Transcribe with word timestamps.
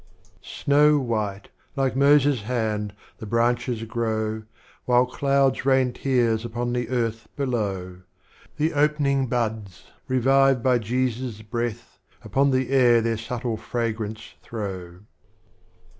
XIT. 0.01 0.63
Snow 0.63 0.97
white, 0.97 1.49
like 1.75 1.95
Moses' 1.95 2.41
hand,° 2.41 2.95
the 3.19 3.27
Branches 3.27 3.83
grow, 3.83 4.41
While 4.85 5.05
Clouds 5.05 5.63
rain 5.63 5.93
Tears 5.93 6.43
upon 6.43 6.73
the 6.73 6.89
Earth 6.89 7.27
below. 7.35 7.97
The 8.57 8.73
opening 8.73 9.27
buds 9.27 9.91
revived 10.07 10.63
by 10.63 10.79
Jesus' 10.79 11.43
breath, 11.43 11.99
Upon 12.23 12.49
the 12.49 12.71
air 12.71 12.99
their 13.01 13.15
Subtile 13.15 13.57
Fragrance 13.57 14.33
throw. 14.41 15.01